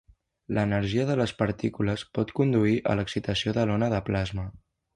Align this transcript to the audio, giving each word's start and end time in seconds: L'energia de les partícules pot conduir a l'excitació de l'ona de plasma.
L'energia 0.57 1.03
de 1.09 1.17
les 1.19 1.33
partícules 1.41 2.05
pot 2.19 2.33
conduir 2.41 2.73
a 2.93 2.97
l'excitació 3.01 3.55
de 3.59 3.67
l'ona 3.73 3.91
de 3.97 4.01
plasma. 4.09 4.49